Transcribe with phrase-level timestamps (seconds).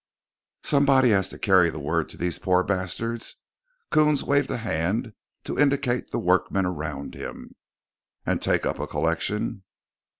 [0.63, 3.35] "Somebody has to carry the word to these poor bastards."
[3.91, 7.53] Coons waved a hand to indicate the workmen around him.
[8.25, 9.61] "And take up a collection?"